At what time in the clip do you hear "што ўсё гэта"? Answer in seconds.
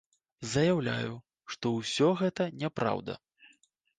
1.55-2.47